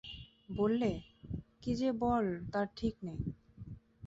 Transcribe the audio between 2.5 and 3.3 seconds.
তার ঠিক নেই।